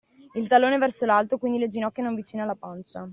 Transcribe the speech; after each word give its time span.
Il 0.33 0.47
tallone 0.47 0.79
verso 0.79 1.05
l’alto, 1.05 1.37
quindi 1.37 1.59
le 1.59 1.69
ginocchia 1.69 2.01
non 2.01 2.15
vicine 2.15 2.41
alla 2.41 2.55
pancia. 2.55 3.07